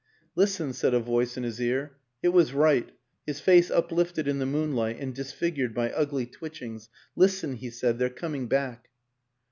"Listen," 0.35 0.73
said 0.73 0.95
a 0.95 0.99
voice 0.99 1.37
in 1.37 1.43
his 1.43 1.61
ear. 1.61 1.95
It 2.23 2.29
was 2.29 2.55
Wright, 2.55 2.91
his 3.27 3.39
face 3.39 3.69
uplifted 3.69 4.27
in 4.27 4.39
the 4.39 4.47
moonlight 4.47 4.97
and 4.99 5.13
disfigured 5.13 5.75
by 5.75 5.91
ugly 5.91 6.25
twitchings." 6.25 6.89
Listen," 7.15 7.53
he 7.53 7.69
said," 7.69 7.99
they're 7.99 8.09
coming 8.09 8.47
back." 8.47 8.89